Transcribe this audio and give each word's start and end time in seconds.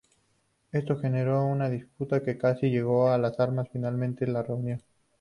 Esto 0.71 0.97
generó 0.97 1.45
una 1.45 1.69
disputa 1.69 2.23
que 2.23 2.35
casi 2.35 2.71
llegó 2.71 3.09
a 3.11 3.19
las 3.19 3.39
armas, 3.39 3.67
finalizando 3.71 4.31
la 4.31 4.41
reunión. 4.41 4.81